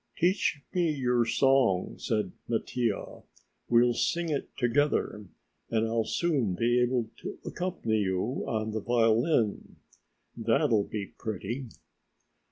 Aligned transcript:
"Teach 0.17 0.63
me 0.73 0.89
your 0.91 1.25
song," 1.27 1.99
said 1.99 2.31
Mattia; 2.47 3.21
"we'll 3.69 3.93
sing 3.93 4.29
it 4.29 4.49
together, 4.57 5.27
and 5.69 5.85
I'll 5.87 6.05
soon 6.05 6.55
be 6.55 6.81
able 6.81 7.11
to 7.17 7.37
accompany 7.45 7.99
you 7.99 8.43
on 8.47 8.71
the 8.71 8.81
violin. 8.81 9.75
That'll 10.35 10.85
be 10.85 11.05
pretty." 11.19 11.67